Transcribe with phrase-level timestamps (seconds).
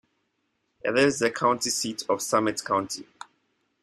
[0.83, 3.05] It is the county seat of Summit County.